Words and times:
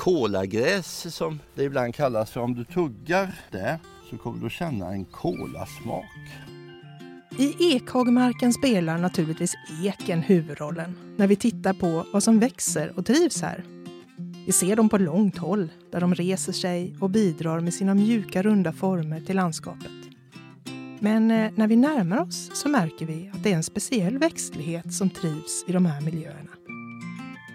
kolagräs 0.00 1.14
som 1.14 1.40
det 1.54 1.62
ibland 1.62 1.94
kallas 1.94 2.30
för. 2.30 2.40
Om 2.40 2.54
du 2.54 2.64
tuggar 2.64 3.34
det 3.50 3.78
så 4.10 4.18
kommer 4.18 4.40
du 4.40 4.46
att 4.46 4.52
känna 4.52 4.92
en 4.92 5.04
kolasmak. 5.04 6.04
I 7.38 7.74
ekhagmarken 7.74 8.52
spelar 8.52 8.98
naturligtvis 8.98 9.54
eken 9.84 10.22
huvudrollen 10.22 11.14
när 11.16 11.26
vi 11.26 11.36
tittar 11.36 11.72
på 11.72 12.06
vad 12.12 12.22
som 12.22 12.38
växer 12.38 12.98
och 12.98 13.06
trivs 13.06 13.42
här. 13.42 13.64
Vi 14.46 14.52
ser 14.52 14.76
dem 14.76 14.88
på 14.88 14.98
långt 14.98 15.38
håll 15.38 15.68
där 15.92 16.00
de 16.00 16.14
reser 16.14 16.52
sig 16.52 16.96
och 17.00 17.10
bidrar 17.10 17.60
med 17.60 17.74
sina 17.74 17.94
mjuka 17.94 18.42
runda 18.42 18.72
former 18.72 19.20
till 19.20 19.36
landskapet. 19.36 19.92
Men 21.00 21.30
eh, 21.30 21.52
när 21.54 21.68
vi 21.68 21.76
närmar 21.76 22.20
oss 22.20 22.50
så 22.54 22.68
märker 22.68 23.06
vi 23.06 23.30
att 23.34 23.42
det 23.42 23.52
är 23.52 23.56
en 23.56 23.62
speciell 23.62 24.18
växtlighet 24.18 24.94
som 24.94 25.10
trivs 25.10 25.64
i 25.66 25.72
de 25.72 25.86
här 25.86 26.00
miljöerna. 26.00 26.50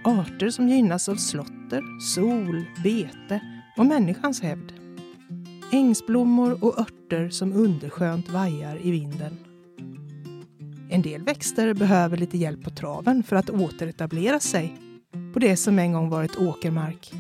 Arter 0.04 0.50
som 0.50 0.70
gynnas 0.70 1.10
av 1.10 1.16
rötter, 1.66 2.00
sol, 2.00 2.66
bete 2.84 3.40
och 3.78 3.86
människans 3.86 4.42
hävd. 4.42 4.74
Ängsblommor 5.72 6.64
och 6.64 6.80
örter 6.80 7.30
som 7.30 7.54
underskönt 7.54 8.30
vajar 8.30 8.80
i 8.82 8.92
vinden. 8.92 9.38
En 10.90 11.02
del 11.02 11.24
växter 11.24 11.74
behöver 11.74 12.18
lite 12.18 12.38
hjälp 12.38 12.64
på 12.64 12.70
traven 12.70 13.24
för 13.24 13.36
att 13.36 13.50
återetablera 13.50 14.40
sig 14.40 14.78
på 15.34 15.40
det 15.40 15.58
som 15.58 15.80
en 15.80 15.94
gång 15.94 16.10
varit 16.10 16.38
åkermark. 16.38 17.14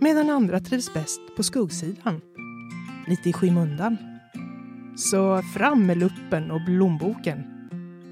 Medan 0.00 0.30
andra 0.30 0.60
trivs 0.60 0.94
bäst 0.94 1.20
på 1.36 1.42
skuggsidan, 1.42 2.20
lite 3.06 3.28
i 3.28 3.32
skymundan. 3.32 3.96
Så 4.96 5.42
fram 5.42 5.86
med 5.86 5.98
luppen 5.98 6.50
och 6.50 6.60
blomboken, 6.66 7.42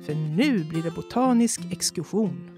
för 0.07 0.15
nu 0.15 0.65
blir 0.65 0.83
det 0.83 0.91
botanisk 0.91 1.61
exkursion. 1.73 2.54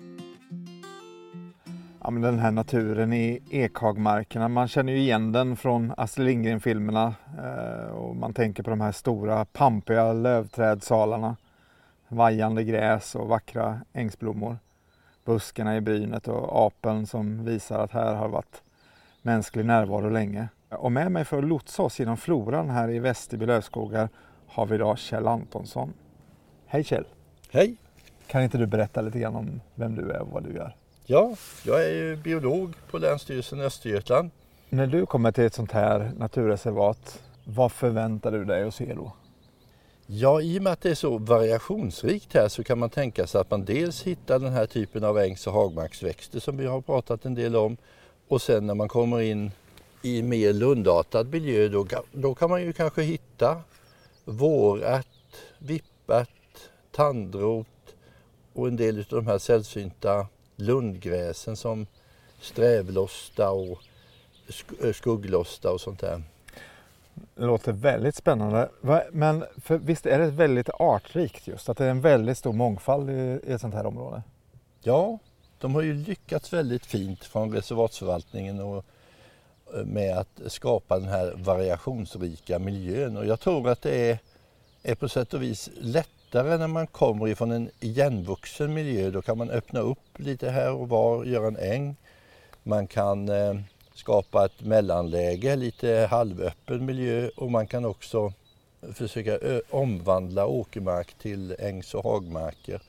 Ja, 2.06 2.10
men 2.10 2.22
den 2.22 2.38
här 2.38 2.50
naturen 2.50 3.12
i 3.12 3.42
ekhagmarkerna, 3.50 4.48
man 4.48 4.68
känner 4.68 4.92
ju 4.92 4.98
igen 4.98 5.32
den 5.32 5.56
från 5.56 5.92
Astrid 5.96 6.26
Lindgren-filmerna 6.26 7.14
eh, 7.38 7.90
och 7.90 8.16
man 8.16 8.34
tänker 8.34 8.62
på 8.62 8.70
de 8.70 8.80
här 8.80 8.92
stora 8.92 9.44
pampiga 9.44 10.12
lövträdsalarna, 10.12 11.36
vajande 12.08 12.64
gräs 12.64 13.14
och 13.14 13.28
vackra 13.28 13.80
ängsblommor, 13.92 14.58
buskarna 15.24 15.76
i 15.76 15.80
brynet 15.80 16.28
och 16.28 16.66
apeln 16.66 17.06
som 17.06 17.44
visar 17.44 17.78
att 17.78 17.92
här 17.92 18.14
har 18.14 18.28
varit 18.28 18.62
mänsklig 19.22 19.64
närvaro 19.64 20.10
länge. 20.10 20.48
Och 20.70 20.92
med 20.92 21.12
mig 21.12 21.24
för 21.24 21.38
att 21.38 21.48
lotsa 21.48 21.82
oss 21.82 22.00
genom 22.00 22.16
floran 22.16 22.70
här 22.70 22.90
i 22.90 22.98
Västerby 22.98 23.46
lövskogar 23.46 24.08
har 24.46 24.66
vi 24.66 24.74
idag 24.74 24.98
Kjell 24.98 25.26
Antonsson. 25.26 25.92
Hej 26.66 26.84
Kjell! 26.84 27.06
Hej! 27.50 27.76
Kan 28.26 28.42
inte 28.42 28.58
du 28.58 28.66
berätta 28.66 29.00
lite 29.00 29.18
grann 29.18 29.36
om 29.36 29.60
vem 29.74 29.94
du 29.94 30.10
är 30.10 30.20
och 30.20 30.28
vad 30.28 30.44
du 30.44 30.54
gör? 30.54 30.76
Ja, 31.08 31.36
jag 31.62 31.84
är 31.84 31.88
ju 31.88 32.16
biolog 32.16 32.74
på 32.90 32.98
Länsstyrelsen 32.98 33.60
Östergötland. 33.60 34.30
När 34.68 34.86
du 34.86 35.06
kommer 35.06 35.32
till 35.32 35.44
ett 35.44 35.54
sånt 35.54 35.72
här 35.72 36.12
naturreservat, 36.16 37.22
vad 37.44 37.72
förväntar 37.72 38.32
du 38.32 38.44
dig 38.44 38.62
att 38.62 38.74
se 38.74 38.94
då? 38.94 39.12
Ja, 40.06 40.40
i 40.40 40.58
och 40.58 40.62
med 40.62 40.72
att 40.72 40.80
det 40.80 40.90
är 40.90 40.94
så 40.94 41.18
variationsrikt 41.18 42.34
här 42.34 42.48
så 42.48 42.64
kan 42.64 42.78
man 42.78 42.90
tänka 42.90 43.26
sig 43.26 43.40
att 43.40 43.50
man 43.50 43.64
dels 43.64 44.02
hittar 44.02 44.38
den 44.38 44.52
här 44.52 44.66
typen 44.66 45.04
av 45.04 45.18
ängs 45.18 45.46
och 45.46 45.52
hagmarksväxter 45.52 46.40
som 46.40 46.56
vi 46.56 46.66
har 46.66 46.80
pratat 46.80 47.24
en 47.24 47.34
del 47.34 47.56
om. 47.56 47.76
Och 48.28 48.42
sen 48.42 48.66
när 48.66 48.74
man 48.74 48.88
kommer 48.88 49.20
in 49.20 49.50
i 50.02 50.22
mer 50.22 50.52
lundartad 50.52 51.32
miljö 51.32 51.68
då, 51.68 51.86
då 52.12 52.34
kan 52.34 52.50
man 52.50 52.62
ju 52.62 52.72
kanske 52.72 53.02
hitta 53.02 53.60
vårärt, 54.24 55.36
vippärt, 55.58 56.28
tandrot 56.92 57.66
och 58.52 58.68
en 58.68 58.76
del 58.76 58.98
av 58.98 59.04
de 59.08 59.26
här 59.26 59.38
sällsynta 59.38 60.26
lundgräsen 60.56 61.56
som 61.56 61.86
strävlosta 62.40 63.50
och 63.50 63.78
eh, 64.82 64.92
skugglosta 64.92 65.70
och 65.70 65.80
sånt 65.80 66.00
där. 66.00 66.22
Det 67.34 67.44
låter 67.44 67.72
väldigt 67.72 68.14
spännande. 68.14 68.68
Men 69.12 69.44
för 69.56 69.78
visst 69.78 70.06
är 70.06 70.18
det 70.18 70.26
väldigt 70.26 70.68
artrikt 70.78 71.46
just? 71.46 71.68
Att 71.68 71.76
det 71.76 71.84
är 71.84 71.90
en 71.90 72.00
väldigt 72.00 72.38
stor 72.38 72.52
mångfald 72.52 73.10
i, 73.10 73.40
i 73.46 73.52
ett 73.52 73.60
sånt 73.60 73.74
här 73.74 73.86
område? 73.86 74.22
Ja, 74.82 75.18
de 75.58 75.74
har 75.74 75.82
ju 75.82 75.94
lyckats 75.94 76.52
väldigt 76.52 76.86
fint 76.86 77.24
från 77.24 77.52
reservatsförvaltningen 77.52 78.60
och 78.60 78.84
eh, 79.74 79.84
med 79.84 80.18
att 80.18 80.40
skapa 80.46 80.98
den 80.98 81.08
här 81.08 81.32
variationsrika 81.36 82.58
miljön. 82.58 83.16
Och 83.16 83.26
jag 83.26 83.40
tror 83.40 83.68
att 83.68 83.82
det 83.82 84.10
är, 84.10 84.18
är 84.82 84.94
på 84.94 85.08
sätt 85.08 85.34
och 85.34 85.42
vis 85.42 85.70
lätt 85.80 86.08
lättare 86.36 86.58
när 86.58 86.68
man 86.68 86.86
kommer 86.86 87.28
ifrån 87.28 87.50
en 87.50 87.70
igenvuxen 87.80 88.74
miljö. 88.74 89.10
Då 89.10 89.22
kan 89.22 89.38
man 89.38 89.50
öppna 89.50 89.80
upp 89.80 90.18
lite 90.18 90.50
här 90.50 90.72
och 90.72 90.88
var, 90.88 91.24
göra 91.24 91.46
en 91.46 91.56
äng. 91.56 91.96
Man 92.62 92.86
kan 92.86 93.28
eh, 93.28 93.54
skapa 93.94 94.44
ett 94.44 94.60
mellanläge, 94.60 95.56
lite 95.56 96.08
halvöppen 96.10 96.86
miljö 96.86 97.30
och 97.36 97.50
man 97.50 97.66
kan 97.66 97.84
också 97.84 98.32
försöka 98.92 99.38
omvandla 99.70 100.46
åkermark 100.46 101.14
till 101.18 101.56
ängs 101.58 101.94
och 101.94 102.04
hagmarker. 102.04 102.80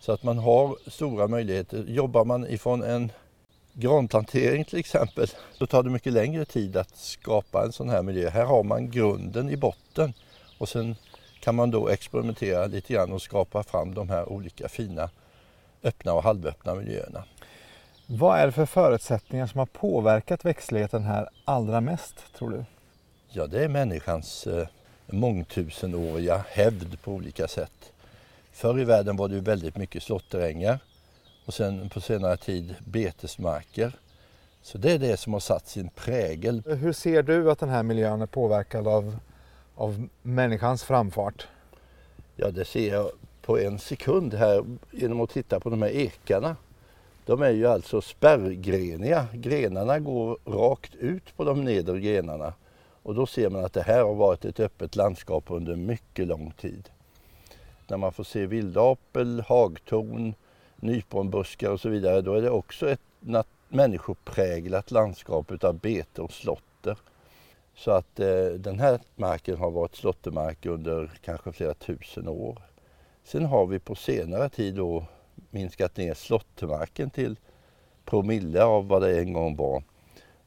Så 0.00 0.12
att 0.12 0.22
man 0.22 0.38
har 0.38 0.76
stora 0.90 1.28
möjligheter. 1.28 1.84
Jobbar 1.88 2.24
man 2.24 2.46
ifrån 2.46 2.82
en 2.82 3.12
granplantering 3.72 4.64
till 4.64 4.78
exempel 4.78 5.26
så 5.58 5.66
tar 5.66 5.82
det 5.82 5.90
mycket 5.90 6.12
längre 6.12 6.44
tid 6.44 6.76
att 6.76 6.96
skapa 6.96 7.64
en 7.64 7.72
sån 7.72 7.88
här 7.88 8.02
miljö. 8.02 8.30
Här 8.30 8.44
har 8.44 8.62
man 8.62 8.90
grunden 8.90 9.50
i 9.50 9.56
botten 9.56 10.12
och 10.58 10.68
sen 10.68 10.96
kan 11.46 11.54
man 11.54 11.70
då 11.70 11.88
experimentera 11.88 12.66
lite 12.66 12.92
grann 12.92 13.12
och 13.12 13.22
skapa 13.22 13.62
fram 13.62 13.94
de 13.94 14.10
här 14.10 14.28
olika 14.28 14.68
fina 14.68 15.10
öppna 15.82 16.12
och 16.12 16.22
halvöppna 16.22 16.74
miljöerna. 16.74 17.24
Vad 18.06 18.38
är 18.38 18.46
det 18.46 18.52
för 18.52 18.66
förutsättningar 18.66 19.46
som 19.46 19.58
har 19.58 19.66
påverkat 19.66 20.44
växtligheten 20.44 21.04
här 21.04 21.28
allra 21.44 21.80
mest 21.80 22.14
tror 22.38 22.50
du? 22.50 22.64
Ja, 23.28 23.46
det 23.46 23.64
är 23.64 23.68
människans 23.68 24.46
eh, 24.46 24.66
mångtusenåriga 25.06 26.44
hävd 26.48 27.02
på 27.02 27.12
olika 27.12 27.48
sätt. 27.48 27.92
Förr 28.52 28.80
i 28.80 28.84
världen 28.84 29.16
var 29.16 29.28
det 29.28 29.34
ju 29.34 29.40
väldigt 29.40 29.76
mycket 29.76 30.02
slåtterängar 30.02 30.78
och 31.44 31.54
sen 31.54 31.88
på 31.88 32.00
senare 32.00 32.36
tid 32.36 32.74
betesmarker. 32.78 33.92
Så 34.62 34.78
det 34.78 34.92
är 34.92 34.98
det 34.98 35.16
som 35.16 35.32
har 35.32 35.40
satt 35.40 35.68
sin 35.68 35.88
prägel. 35.88 36.62
Hur 36.66 36.92
ser 36.92 37.22
du 37.22 37.50
att 37.50 37.58
den 37.58 37.68
här 37.68 37.82
miljön 37.82 38.22
är 38.22 38.26
påverkad 38.26 38.88
av 38.88 39.18
av 39.76 40.08
människans 40.22 40.84
framfart? 40.84 41.48
Ja, 42.36 42.50
det 42.50 42.64
ser 42.64 42.94
jag 42.94 43.10
på 43.42 43.58
en 43.58 43.78
sekund 43.78 44.34
här 44.34 44.64
genom 44.90 45.20
att 45.20 45.30
titta 45.30 45.60
på 45.60 45.70
de 45.70 45.82
här 45.82 45.90
ekarna. 45.90 46.56
De 47.24 47.42
är 47.42 47.50
ju 47.50 47.66
alltså 47.66 48.00
spärrgreniga. 48.00 49.26
Grenarna 49.32 49.98
går 49.98 50.38
rakt 50.44 50.94
ut 50.94 51.36
på 51.36 51.44
de 51.44 51.64
nedre 51.64 52.00
grenarna. 52.00 52.54
Och 53.02 53.14
då 53.14 53.26
ser 53.26 53.50
man 53.50 53.64
att 53.64 53.72
det 53.72 53.82
här 53.82 54.02
har 54.02 54.14
varit 54.14 54.44
ett 54.44 54.60
öppet 54.60 54.96
landskap 54.96 55.44
under 55.46 55.76
mycket 55.76 56.26
lång 56.26 56.50
tid. 56.50 56.88
När 57.88 57.96
man 57.96 58.12
får 58.12 58.24
se 58.24 58.46
vildapel, 58.46 59.42
hagtorn, 59.48 60.34
nyponbuskar 60.76 61.70
och 61.70 61.80
så 61.80 61.88
vidare, 61.88 62.20
då 62.20 62.34
är 62.34 62.42
det 62.42 62.50
också 62.50 62.90
ett 62.90 63.00
människopräglat 63.68 64.90
landskap 64.90 65.52
utav 65.52 65.78
bete 65.78 66.22
och 66.22 66.32
slotter. 66.32 66.96
Så 67.76 67.90
att 67.90 68.20
eh, 68.20 68.46
den 68.46 68.78
här 68.78 69.00
marken 69.16 69.56
har 69.56 69.70
varit 69.70 69.94
slåttermark 69.94 70.66
under 70.66 71.10
kanske 71.24 71.52
flera 71.52 71.74
tusen 71.74 72.28
år. 72.28 72.62
Sen 73.24 73.44
har 73.44 73.66
vi 73.66 73.78
på 73.78 73.94
senare 73.94 74.48
tid 74.48 74.74
då 74.74 75.04
minskat 75.50 75.96
ner 75.96 76.14
slåttermarken 76.14 77.10
till 77.10 77.36
promille 78.04 78.64
av 78.64 78.88
vad 78.88 79.02
det 79.02 79.20
en 79.20 79.32
gång 79.32 79.56
var. 79.56 79.82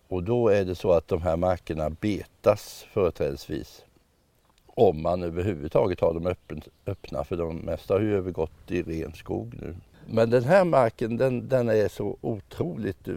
Och 0.08 0.24
då 0.24 0.48
är 0.50 0.66
det 0.66 0.76
så 0.76 0.92
att 0.92 1.08
de 1.08 1.22
här 1.22 1.38
markerna 1.38 1.90
betas 1.90 2.86
företrädesvis. 2.94 3.86
Om 4.66 5.02
man 5.02 5.24
överhuvudtaget 5.24 6.00
har 6.00 6.14
dem 6.14 6.34
öppna 6.86 7.24
för 7.24 7.38
de 7.38 7.58
mesta 7.58 7.94
har 7.94 8.02
ju 8.02 8.18
övergått 8.18 8.72
i 8.72 8.82
ren 8.82 9.14
skog 9.14 9.56
nu. 9.62 9.76
Men 10.06 10.30
den 10.30 10.44
här 10.44 10.66
marken 10.66 11.18
den, 11.18 11.48
den 11.48 11.70
är 11.70 11.88
så 11.88 12.18
otroligt 12.22 13.08
eh, 13.08 13.16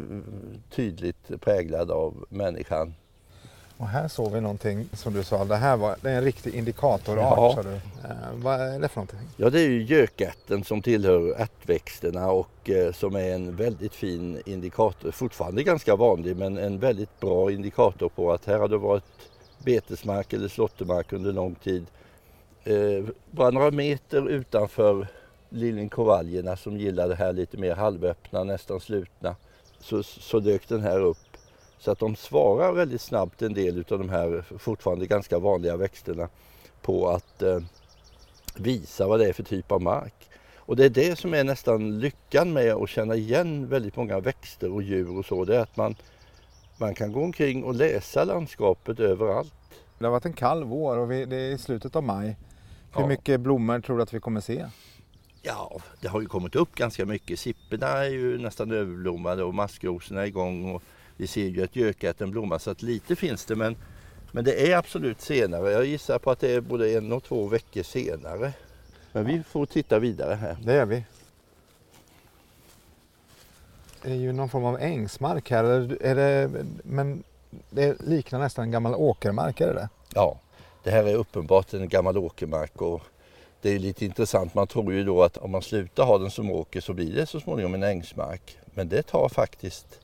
tydligt 0.70 1.40
präglad 1.40 1.90
av 1.90 2.24
människan 2.28 2.94
och 3.82 3.88
här 3.88 4.08
såg 4.08 4.32
vi 4.32 4.40
någonting 4.40 4.88
som 4.92 5.12
du 5.12 5.24
sa, 5.24 5.44
det 5.44 5.56
här 5.56 5.76
var 5.76 5.96
det 6.02 6.10
är 6.10 6.16
en 6.16 6.24
riktig 6.24 6.54
indikatorart. 6.54 7.36
Ja. 7.36 7.52
Sa 7.54 7.62
du. 7.62 7.74
Eh, 7.74 8.32
vad 8.34 8.60
är 8.60 8.80
det 8.80 8.88
för 8.88 8.96
någonting? 8.96 9.28
Ja 9.36 9.50
det 9.50 9.60
är 9.60 9.68
ju 9.68 9.82
gökärten 9.82 10.64
som 10.64 10.82
tillhör 10.82 11.34
ärtväxterna 11.40 12.30
och 12.30 12.70
eh, 12.70 12.92
som 12.92 13.16
är 13.16 13.34
en 13.34 13.56
väldigt 13.56 13.94
fin 13.94 14.42
indikator, 14.46 15.10
fortfarande 15.10 15.62
ganska 15.62 15.96
vanlig 15.96 16.36
men 16.36 16.58
en 16.58 16.78
väldigt 16.78 17.20
bra 17.20 17.52
indikator 17.52 18.08
på 18.08 18.32
att 18.32 18.44
här 18.44 18.58
har 18.58 18.68
det 18.68 18.78
varit 18.78 19.04
betesmark 19.64 20.32
eller 20.32 20.48
slåttermark 20.48 21.12
under 21.12 21.32
lång 21.32 21.54
tid. 21.54 21.86
Eh, 22.64 23.04
bara 23.30 23.50
några 23.50 23.70
meter 23.70 24.28
utanför 24.28 25.06
liljenkorvaljerna 25.48 26.56
som 26.56 26.76
gillar 26.76 27.08
det 27.08 27.14
här 27.14 27.32
lite 27.32 27.56
mer 27.56 27.74
halvöppna, 27.74 28.44
nästan 28.44 28.80
slutna, 28.80 29.36
så, 29.80 30.02
så 30.02 30.40
dök 30.40 30.68
den 30.68 30.80
här 30.80 31.00
upp 31.00 31.31
så 31.82 31.90
att 31.90 31.98
de 31.98 32.16
svarar 32.16 32.72
väldigt 32.72 33.00
snabbt 33.00 33.42
en 33.42 33.54
del 33.54 33.78
av 33.90 33.98
de 33.98 34.08
här 34.08 34.44
fortfarande 34.58 35.06
ganska 35.06 35.38
vanliga 35.38 35.76
växterna 35.76 36.28
på 36.82 37.08
att 37.08 37.42
eh, 37.42 37.58
visa 38.56 39.06
vad 39.06 39.20
det 39.20 39.28
är 39.28 39.32
för 39.32 39.42
typ 39.42 39.72
av 39.72 39.82
mark. 39.82 40.14
Och 40.56 40.76
det 40.76 40.84
är 40.84 40.90
det 40.90 41.18
som 41.18 41.34
är 41.34 41.44
nästan 41.44 41.98
lyckan 42.00 42.52
med 42.52 42.72
att 42.72 42.88
känna 42.88 43.14
igen 43.14 43.68
väldigt 43.68 43.96
många 43.96 44.20
växter 44.20 44.72
och 44.72 44.82
djur 44.82 45.18
och 45.18 45.24
så. 45.26 45.44
Det 45.44 45.56
är 45.56 45.60
att 45.60 45.76
man 45.76 45.94
man 46.78 46.94
kan 46.94 47.12
gå 47.12 47.22
omkring 47.22 47.64
och 47.64 47.74
läsa 47.74 48.24
landskapet 48.24 49.00
överallt. 49.00 49.54
Det 49.98 50.04
har 50.04 50.12
varit 50.12 50.26
en 50.26 50.32
kall 50.32 50.64
vår 50.64 50.98
och 50.98 51.10
vi, 51.10 51.24
det 51.24 51.36
är 51.36 51.50
i 51.50 51.58
slutet 51.58 51.96
av 51.96 52.02
maj. 52.02 52.36
Hur 52.94 53.00
Ja. 53.02 53.06
mycket 53.06 53.40
blommor 53.40 53.80
tror 53.80 53.96
du 53.96 54.02
att 54.02 54.14
vi 54.14 54.20
kommer 54.20 54.40
se? 54.40 54.66
Ja, 55.42 55.80
det 56.00 56.08
har 56.08 56.20
ju 56.20 56.26
kommit 56.26 56.56
upp 56.56 56.74
ganska 56.74 57.06
mycket. 57.06 57.38
Sipporna 57.38 57.86
är 57.86 58.10
ju 58.10 58.38
nästan 58.38 58.70
överblommade 58.70 59.44
och 59.44 59.54
maskrosorna 59.54 60.22
är 60.22 60.26
igång. 60.26 60.74
Och 60.74 60.82
vi 61.22 61.26
ser 61.26 61.46
ju 61.46 61.64
att 61.64 61.76
gökärten 61.76 62.30
blommar 62.30 62.58
så 62.58 62.70
att 62.70 62.82
lite 62.82 63.16
finns 63.16 63.44
det. 63.44 63.56
Men, 63.56 63.76
men 64.32 64.44
det 64.44 64.72
är 64.72 64.76
absolut 64.76 65.20
senare. 65.20 65.70
Jag 65.70 65.84
gissar 65.84 66.18
på 66.18 66.30
att 66.30 66.40
det 66.40 66.50
är 66.50 66.60
både 66.60 66.92
en 66.92 67.12
och 67.12 67.24
två 67.24 67.46
veckor 67.46 67.82
senare. 67.82 68.52
Men 69.12 69.24
vi 69.24 69.42
får 69.42 69.66
titta 69.66 69.98
vidare 69.98 70.34
här. 70.34 70.56
Det 70.64 70.74
gör 70.74 70.86
vi. 70.86 71.04
Det 74.02 74.10
är 74.10 74.14
ju 74.14 74.32
någon 74.32 74.48
form 74.48 74.64
av 74.64 74.78
ängsmark 74.78 75.50
här. 75.50 75.64
Är 76.02 76.14
det, 76.14 76.50
men 76.84 77.24
det 77.70 78.00
liknar 78.00 78.38
nästan 78.38 78.64
en 78.64 78.70
gammal 78.70 78.94
åkermark, 78.94 79.60
är 79.60 79.66
det 79.66 79.74
det? 79.74 79.88
Ja, 80.14 80.38
det 80.82 80.90
här 80.90 81.04
är 81.04 81.14
uppenbart 81.14 81.74
en 81.74 81.88
gammal 81.88 82.18
åkermark 82.18 82.82
och 82.82 83.02
det 83.60 83.70
är 83.70 83.78
lite 83.78 84.04
intressant. 84.04 84.54
Man 84.54 84.66
tror 84.66 84.92
ju 84.92 85.04
då 85.04 85.22
att 85.22 85.36
om 85.36 85.50
man 85.50 85.62
slutar 85.62 86.04
ha 86.04 86.18
den 86.18 86.30
som 86.30 86.50
åker 86.50 86.80
så 86.80 86.92
blir 86.92 87.14
det 87.14 87.26
så 87.26 87.40
småningom 87.40 87.74
en 87.74 87.82
ängsmark. 87.82 88.58
Men 88.74 88.88
det 88.88 89.02
tar 89.02 89.28
faktiskt 89.28 90.01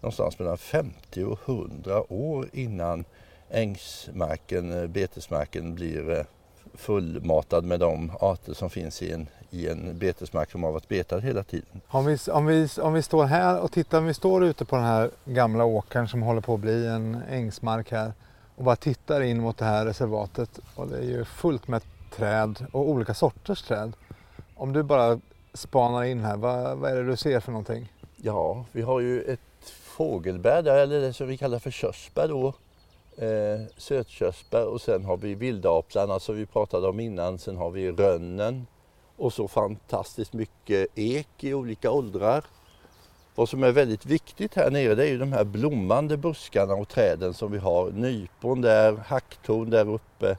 någonstans 0.00 0.38
mellan 0.38 0.58
50 0.58 1.24
och 1.24 1.38
100 1.48 2.12
år 2.12 2.48
innan 2.52 3.04
ängsmarken, 3.50 4.82
eh, 4.82 4.86
betesmarken 4.86 5.74
blir 5.74 6.10
eh, 6.10 6.24
fullmatad 6.74 7.64
med 7.64 7.80
de 7.80 8.12
arter 8.20 8.52
som 8.52 8.70
finns 8.70 9.02
i 9.02 9.12
en, 9.12 9.28
i 9.50 9.68
en 9.68 9.98
betesmark 9.98 10.50
som 10.50 10.62
har 10.62 10.72
varit 10.72 10.88
betad 10.88 11.22
hela 11.22 11.42
tiden. 11.42 11.80
Om 11.88 12.06
vi, 12.06 12.18
om, 12.32 12.46
vi, 12.46 12.68
om 12.82 12.92
vi 12.92 13.02
står 13.02 13.24
här 13.24 13.60
och 13.60 13.72
tittar, 13.72 13.98
om 13.98 14.06
vi 14.06 14.14
står 14.14 14.44
ute 14.44 14.64
på 14.64 14.76
den 14.76 14.84
här 14.84 15.10
gamla 15.24 15.64
åkern 15.64 16.08
som 16.08 16.22
håller 16.22 16.40
på 16.40 16.54
att 16.54 16.60
bli 16.60 16.86
en 16.86 17.22
ängsmark 17.30 17.90
här 17.90 18.12
och 18.56 18.64
bara 18.64 18.76
tittar 18.76 19.20
in 19.20 19.40
mot 19.40 19.58
det 19.58 19.64
här 19.64 19.86
reservatet 19.86 20.60
och 20.74 20.88
det 20.88 20.98
är 20.98 21.02
ju 21.02 21.24
fullt 21.24 21.68
med 21.68 21.82
träd 22.16 22.66
och 22.72 22.88
olika 22.88 23.14
sorters 23.14 23.62
träd. 23.62 23.92
Om 24.54 24.72
du 24.72 24.82
bara 24.82 25.20
spanar 25.54 26.04
in 26.04 26.24
här, 26.24 26.36
vad, 26.36 26.78
vad 26.78 26.90
är 26.90 26.96
det 26.96 27.06
du 27.06 27.16
ser 27.16 27.40
för 27.40 27.52
någonting? 27.52 27.92
Ja, 28.16 28.64
vi 28.72 28.82
har 28.82 29.00
ju 29.00 29.22
ett 29.22 29.40
fågelbär 30.00 30.62
där, 30.62 30.78
eller 30.78 31.00
det 31.00 31.12
som 31.12 31.28
vi 31.28 31.36
kallar 31.36 31.58
för 31.58 31.70
körsbär 31.70 32.28
då. 32.28 32.48
Eh, 33.16 33.60
sötkörsbär 33.76 34.66
och 34.66 34.80
sen 34.80 35.04
har 35.04 35.16
vi 35.16 35.34
vildaplarna 35.34 36.20
som 36.20 36.36
vi 36.36 36.46
pratade 36.46 36.88
om 36.88 37.00
innan. 37.00 37.38
Sen 37.38 37.56
har 37.56 37.70
vi 37.70 37.92
rönnen 37.92 38.66
och 39.16 39.32
så 39.32 39.48
fantastiskt 39.48 40.32
mycket 40.32 40.86
ek 40.94 41.28
i 41.40 41.54
olika 41.54 41.90
åldrar. 41.90 42.44
Vad 43.34 43.48
som 43.48 43.62
är 43.62 43.72
väldigt 43.72 44.06
viktigt 44.06 44.54
här 44.54 44.70
nere 44.70 44.94
det 44.94 45.04
är 45.04 45.08
ju 45.08 45.18
de 45.18 45.32
här 45.32 45.44
blommande 45.44 46.16
buskarna 46.16 46.74
och 46.74 46.88
träden 46.88 47.34
som 47.34 47.52
vi 47.52 47.58
har. 47.58 47.90
Nypon 47.90 48.60
där, 48.60 48.96
hacktorn 49.06 49.70
där 49.70 49.88
uppe 49.88 50.36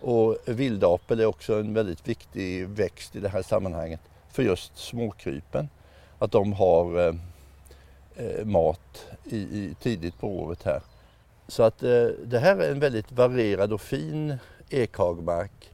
och 0.00 0.36
vildapel 0.44 1.20
är 1.20 1.26
också 1.26 1.54
en 1.54 1.74
väldigt 1.74 2.08
viktig 2.08 2.68
växt 2.68 3.16
i 3.16 3.20
det 3.20 3.28
här 3.28 3.42
sammanhanget 3.42 4.00
för 4.30 4.42
just 4.42 4.78
småkrypen. 4.78 5.68
Att 6.18 6.32
de 6.32 6.52
har 6.52 7.06
eh, 7.06 7.14
eh, 8.18 8.44
mat 8.44 9.06
i, 9.24 9.36
i, 9.36 9.76
tidigt 9.80 10.18
på 10.18 10.28
året 10.28 10.62
här. 10.62 10.82
Så 11.48 11.62
att 11.62 11.82
eh, 11.82 12.06
det 12.24 12.38
här 12.38 12.56
är 12.56 12.70
en 12.70 12.80
väldigt 12.80 13.12
varierad 13.12 13.72
och 13.72 13.80
fin 13.80 14.36
ekhagmark. 14.70 15.70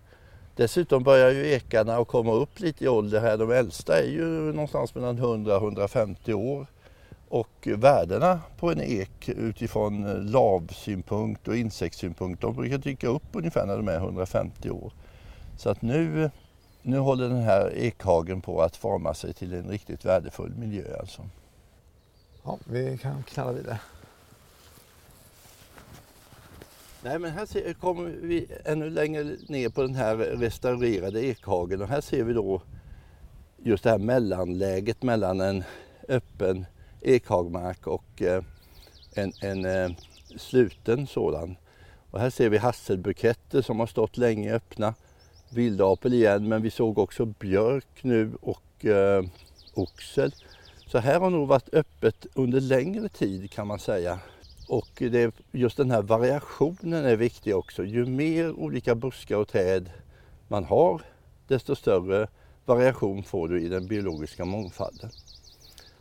Dessutom 0.57 1.03
börjar 1.03 1.31
ju 1.31 1.51
ekarna 1.51 1.97
att 1.97 2.09
komma 2.09 2.33
upp 2.33 2.61
lite 2.61 2.85
i 2.85 2.89
ålder 2.89 3.21
här. 3.21 3.37
De 3.37 3.51
äldsta 3.51 3.99
är 3.99 4.09
ju 4.09 4.29
någonstans 4.53 4.95
mellan 4.95 5.19
100 5.19 5.57
och 5.57 5.63
150 5.63 6.35
år. 6.35 6.67
Och 7.29 7.69
värdena 7.77 8.41
på 8.59 8.71
en 8.71 8.81
ek 8.81 9.29
utifrån 9.29 10.07
eh, 10.07 10.23
lavsynpunkt 10.23 11.49
och 11.49 11.57
insektssynpunkt 11.57 12.43
de 12.43 12.55
brukar 12.55 12.79
dyka 12.79 13.09
upp 13.09 13.23
ungefär 13.33 13.67
när 13.67 13.77
de 13.77 13.89
är 13.89 13.97
150 13.97 14.71
år. 14.71 14.93
Så 15.57 15.71
att 15.71 15.83
nu, 15.83 16.31
nu 16.83 16.99
håller 16.99 17.29
den 17.29 17.43
här 17.43 17.73
ekhagen 17.77 18.41
på 18.41 18.63
att 18.63 18.77
forma 18.77 19.15
sig 19.15 19.33
till 19.33 19.55
en 19.55 19.69
riktigt 19.69 20.05
värdefull 20.05 20.55
miljö 20.55 20.97
alltså. 21.01 21.23
Ja, 22.47 22.59
vi 22.65 22.99
kan 22.99 23.23
knalla 23.23 23.53
vidare. 23.53 23.79
Nej 27.03 27.19
men 27.19 27.31
här 27.31 27.47
ser, 27.47 27.73
kommer 27.73 28.05
vi 28.05 28.47
ännu 28.65 28.91
längre 28.91 29.37
ner 29.49 29.69
på 29.69 29.83
den 29.83 29.95
här 29.95 30.17
restaurerade 30.17 31.25
ekhagen 31.25 31.83
och 31.83 31.89
här 31.89 32.01
ser 32.01 32.25
vi 32.25 32.33
då 32.33 32.63
just 33.57 33.85
det 33.85 33.91
här 33.91 33.99
mellanläget 33.99 35.03
mellan 35.03 35.41
en 35.41 35.65
öppen 36.09 36.67
ekhagmark 37.01 37.87
och 37.87 38.23
eh, 38.23 38.43
en, 39.15 39.33
en 39.41 39.65
eh, 39.65 39.91
sluten 40.37 41.07
sådan. 41.07 41.57
Och 42.11 42.21
här 42.21 42.31
ser 42.31 42.49
vi 42.49 42.59
hasselbuketter 42.59 43.63
som 43.63 43.81
har 43.81 43.87
stått 43.87 44.17
länge 44.17 44.55
öppna. 44.55 44.95
Vildapel 45.51 46.15
igen 46.15 46.49
men 46.49 46.63
vi 46.63 46.71
såg 46.71 46.99
också 46.99 47.25
björk 47.25 48.03
nu 48.03 48.33
och 48.41 48.85
eh, 48.85 49.25
oxel. 49.75 50.35
Så 50.87 50.99
här 50.99 51.21
har 51.21 51.31
nog 51.31 51.49
varit 51.49 51.75
öppet 51.75 52.27
under 52.35 52.61
längre 52.61 53.09
tid 53.09 53.51
kan 53.51 53.67
man 53.67 53.79
säga. 53.79 54.19
Och 54.69 54.89
det, 54.97 55.35
just 55.53 55.77
den 55.77 55.91
här 55.91 56.03
variationen 56.03 57.05
är 57.05 57.17
viktig 57.17 57.57
också. 57.57 57.85
Ju 57.85 58.07
mer 58.07 58.53
olika 58.53 58.95
buskar 58.95 59.37
och 59.37 59.49
träd 59.49 59.91
man 60.49 60.65
har, 60.65 61.03
desto 61.49 61.77
större 61.77 62.29
variation 62.65 63.23
får 63.23 63.49
du 63.49 63.61
i 63.61 63.69
den 63.69 63.87
biologiska 63.87 64.45
mångfalden. 64.45 65.11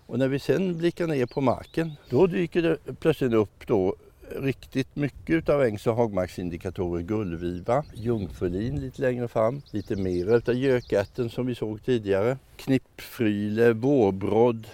Och 0.06 0.20
när 0.20 0.28
vi 0.28 0.40
sen 0.40 0.78
blickar 0.78 1.08
ner 1.08 1.26
på 1.26 1.42
marken, 1.42 1.92
då 2.10 2.28
dyker 2.28 2.62
det 2.62 2.78
plötsligt 3.00 3.34
upp 3.34 3.68
då 3.68 3.96
riktigt 4.32 4.96
mycket 4.96 5.36
utav 5.36 5.64
ängs 5.64 5.88
och 5.88 5.96
hagmarksindikatorer. 5.96 7.04
Gullviva, 7.04 7.84
jungfrulin 7.94 8.82
lite 8.82 9.02
längre 9.02 9.28
fram, 9.28 9.62
lite 9.72 9.96
mer 9.96 10.36
utav 10.36 10.56
gökärten 10.56 11.30
som 11.30 11.46
vi 11.46 11.56
såg 11.56 11.86
tidigare. 11.86 12.38
Knippfryle, 12.56 13.74
vårbrodd, 13.74 14.68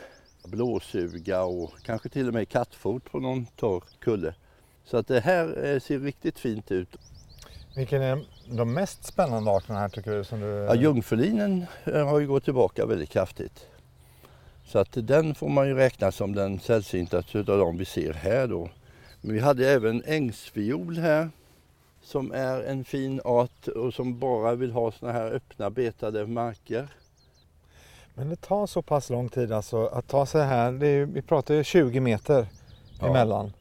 blåsuga 0.46 1.44
och 1.44 1.72
kanske 1.84 2.10
till 2.10 2.28
och 2.28 2.34
med 2.34 2.50
kattfot 2.50 3.12
på 3.12 3.20
någon 3.20 3.46
torr 3.46 3.84
kulle. 4.00 4.34
Så 4.86 4.98
att 4.98 5.08
det 5.08 5.20
här 5.20 5.66
eh, 5.66 5.80
ser 5.80 6.00
riktigt 6.00 6.40
fint 6.40 6.72
ut. 6.72 6.98
Vilken 7.76 8.02
är 8.02 8.26
de 8.52 8.74
mest 8.74 9.06
spännande 9.06 9.52
arterna 9.52 9.80
här 9.80 9.90
tycker 9.90 10.12
du? 10.12 10.24
Som 10.24 10.40
du... 10.40 10.48
Ja, 10.48 10.76
jungfrulinen 10.76 11.66
eh, 11.86 12.08
har 12.08 12.20
ju 12.20 12.28
gått 12.28 12.44
tillbaka 12.44 12.86
väldigt 12.86 13.10
kraftigt. 13.10 13.68
Så 14.66 14.80
att 14.80 14.90
den 15.08 15.36
får 15.36 15.50
man 15.50 15.68
ju 15.68 15.74
räkna 15.74 16.12
som 16.12 16.36
den 16.36 16.60
sällsyntaste 16.60 17.38
utav 17.38 17.58
de 17.58 17.78
vi 17.78 17.86
ser 17.86 18.14
här 18.14 18.48
då. 18.48 18.70
Men 19.22 19.34
vi 19.34 19.40
hade 19.40 19.70
även 19.70 20.04
ängsviol 20.06 20.98
här 20.98 21.30
som 22.02 22.32
är 22.32 22.62
en 22.64 22.84
fin 22.84 23.22
art 23.26 23.68
och 23.68 23.94
som 23.94 24.20
bara 24.20 24.56
vill 24.56 24.72
ha 24.72 24.92
såna 24.92 25.12
här 25.12 25.32
öppna 25.32 25.70
betade 25.70 26.28
marker. 26.28 26.88
Men 28.14 28.30
det 28.30 28.36
tar 28.36 28.68
så 28.68 28.82
pass 28.82 29.10
lång 29.10 29.30
tid 29.30 29.52
alltså 29.52 29.86
att 29.86 30.08
ta 30.08 30.26
sig 30.26 30.46
här. 30.46 30.84
Är, 30.84 31.06
vi 31.06 31.22
pratar 31.22 31.54
ju 31.54 31.64
20 31.64 32.00
meter 32.00 32.48
Ja. 33.00 33.08
emellan. 33.08 33.54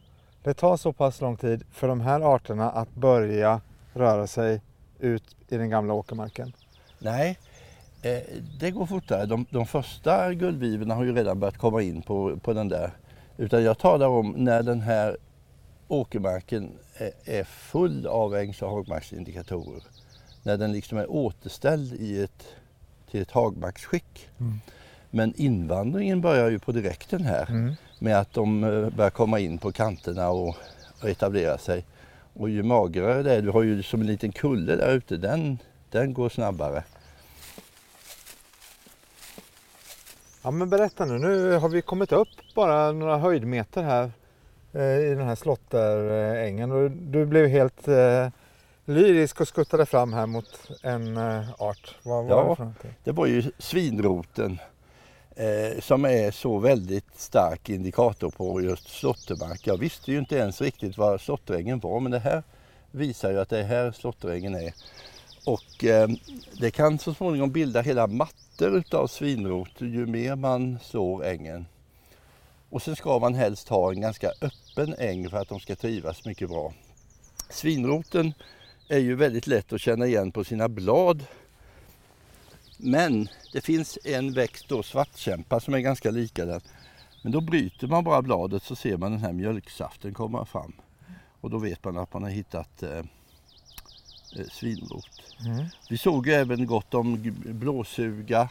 Det 0.43 0.53
tar 0.53 0.77
så 0.77 0.93
pass 0.93 1.21
lång 1.21 1.37
tid 1.37 1.63
för 1.71 1.87
de 1.87 2.01
här 2.01 2.35
arterna 2.35 2.71
att 2.71 2.95
börja 2.95 3.61
röra 3.93 4.27
sig 4.27 4.61
ut 4.99 5.35
i 5.47 5.57
den 5.57 5.69
gamla 5.69 5.93
åkermarken. 5.93 6.53
Nej, 6.99 7.39
eh, 8.01 8.19
det 8.59 8.71
går 8.71 8.85
fortare. 8.85 9.25
De, 9.25 9.45
de 9.49 9.65
första 9.65 10.33
guldvivorna 10.33 10.95
har 10.95 11.03
ju 11.03 11.15
redan 11.15 11.39
börjat 11.39 11.57
komma 11.57 11.81
in 11.81 12.01
på, 12.01 12.37
på 12.37 12.53
den 12.53 12.69
där. 12.69 12.91
Utan 13.37 13.63
jag 13.63 13.77
talar 13.77 14.07
om 14.07 14.31
när 14.37 14.63
den 14.63 14.81
här 14.81 15.17
åkermarken 15.89 16.71
är, 17.25 17.43
full 17.43 18.07
av 18.07 18.35
ängs 18.35 18.61
och 18.61 18.69
hagmarksindikatorer. 18.69 19.83
När 20.43 20.57
den 20.57 20.71
liksom 20.71 20.97
är 20.97 21.11
återställd 21.11 21.93
i 21.93 22.23
ett, 22.23 22.47
till 23.11 23.21
ett 23.21 23.31
hagmarksskick. 23.31 24.29
Mm. 24.39 24.59
Men 25.09 25.33
invandringen 25.35 26.21
börjar 26.21 26.49
ju 26.49 26.59
på 26.59 26.71
direkten 26.71 27.21
här 27.21 27.75
med 27.99 28.19
att 28.19 28.33
de 28.33 28.63
eh, 28.63 28.89
börjar 28.89 29.09
komma 29.09 29.39
in 29.39 29.57
på 29.57 29.71
kanterna 29.71 30.29
och, 30.29 30.55
och 31.01 31.09
etablera 31.09 31.57
sig. 31.57 31.85
Och 32.33 32.49
ju 32.49 32.63
magrare 32.63 33.23
det 33.23 33.35
är, 33.35 33.41
du 33.41 33.49
har 33.49 33.63
ju 33.63 33.83
som 33.83 34.01
en 34.01 34.07
liten 34.07 34.31
kulle 34.31 34.75
där 34.75 34.91
ute, 34.91 35.17
den, 35.17 35.57
den 35.89 36.13
går 36.13 36.29
snabbare. 36.29 36.83
Ja 40.41 40.51
men 40.51 40.69
berätta 40.69 41.05
nu, 41.05 41.19
nu 41.19 41.53
har 41.53 41.69
vi 41.69 41.81
kommit 41.81 42.11
upp 42.11 42.53
bara 42.55 42.91
några 42.91 43.17
höjdmeter 43.17 43.83
här 43.83 44.11
i 44.73 45.15
den 45.15 45.27
här 45.27 45.35
slotterängen 45.35 46.71
och 46.71 46.91
du 46.91 47.25
blev 47.25 47.47
helt 47.47 47.87
eh, 47.87 48.27
lyrisk 48.85 49.41
och 49.41 49.47
skuttade 49.47 49.85
fram 49.85 50.13
här 50.13 50.25
mot 50.25 50.69
en 50.83 51.17
eh, 51.17 51.49
art. 51.61 51.95
Vad 52.03 52.25
var 52.25 52.29
Ja. 52.37 52.49
det 52.49 52.55
för 52.55 52.63
någonting? 52.63 52.93
Det 53.03 53.11
var 53.11 53.25
ju 53.25 53.43
svinroten 53.57 54.59
eh, 55.35 55.79
som 55.81 56.05
är 56.05 56.31
så 56.31 56.57
väldigt 56.59 57.15
stark 57.19 57.69
indikator 57.69 58.29
på 58.29 58.61
just 58.61 58.89
slåttermark. 58.89 59.67
Jag 59.67 59.77
visste 59.77 60.11
ju 60.11 60.19
inte 60.19 60.35
ens 60.35 60.61
riktigt 60.61 60.97
vad 60.97 61.21
slåtterängen 61.21 61.79
var 61.79 61.99
men 61.99 62.11
det 62.11 62.19
här 62.19 62.43
visar 62.91 63.31
ju 63.31 63.39
att 63.39 63.49
det 63.49 63.59
är 63.59 63.63
här 63.63 63.91
slåtterängen 63.91 64.55
är. 64.55 64.73
Och 65.45 65.83
eh, 65.83 66.07
det 66.59 66.71
kan 66.71 66.99
så 66.99 67.13
småningom 67.13 67.51
bilda 67.51 67.81
hela 67.81 68.07
mattor 68.07 68.77
utav 68.77 69.07
svinrot 69.07 69.71
ju 69.81 70.05
mer 70.05 70.35
man 70.35 70.79
slår 70.83 71.25
ängen. 71.25 71.65
Och 72.69 72.81
sen 72.81 72.95
ska 72.95 73.19
man 73.19 73.33
helst 73.35 73.69
ha 73.69 73.91
en 73.91 74.01
ganska 74.01 74.27
öppen 74.27 74.51
äng 74.77 75.29
för 75.29 75.37
att 75.37 75.49
de 75.49 75.59
ska 75.59 75.75
trivas 75.75 76.25
mycket 76.25 76.49
bra. 76.49 76.73
Svinroten 77.49 78.33
är 78.87 78.99
ju 78.99 79.15
väldigt 79.15 79.47
lätt 79.47 79.73
att 79.73 79.81
känna 79.81 80.05
igen 80.05 80.31
på 80.31 80.43
sina 80.43 80.69
blad. 80.69 81.25
Men 82.77 83.27
det 83.53 83.61
finns 83.61 83.97
en 84.03 84.33
växt 84.33 84.69
då, 84.69 84.83
svartkämpa, 84.83 85.59
som 85.59 85.73
är 85.73 85.79
ganska 85.79 86.11
lika 86.11 86.45
den. 86.45 86.61
Men 87.23 87.31
då 87.31 87.41
bryter 87.41 87.87
man 87.87 88.03
bara 88.03 88.21
bladet 88.21 88.63
så 88.63 88.75
ser 88.75 88.97
man 88.97 89.11
den 89.11 89.21
här 89.21 89.33
mjölksaften 89.33 90.13
komma 90.13 90.45
fram. 90.45 90.73
Och 91.41 91.49
då 91.49 91.57
vet 91.57 91.83
man 91.83 91.97
att 91.97 92.13
man 92.13 92.23
har 92.23 92.29
hittat 92.29 92.83
eh, 92.83 92.97
eh 92.99 93.05
svinrot. 94.51 95.35
Mm. 95.45 95.65
Vi 95.89 95.97
såg 95.97 96.27
ju 96.27 96.33
även 96.33 96.65
gott 96.65 96.93
om 96.93 97.35
blåsuga, 97.45 98.49